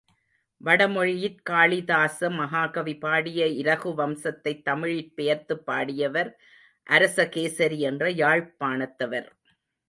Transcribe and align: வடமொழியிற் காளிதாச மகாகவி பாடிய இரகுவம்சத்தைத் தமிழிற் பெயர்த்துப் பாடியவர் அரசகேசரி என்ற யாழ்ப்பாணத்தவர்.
வடமொழியிற் 0.61 1.35
காளிதாச 1.49 2.29
மகாகவி 2.29 2.97
பாடிய 2.99 3.45
இரகுவம்சத்தைத் 3.45 4.61
தமிழிற் 4.61 5.13
பெயர்த்துப் 5.15 5.63
பாடியவர் 5.67 6.31
அரசகேசரி 6.89 7.79
என்ற 7.79 8.09
யாழ்ப்பாணத்தவர். 8.15 9.29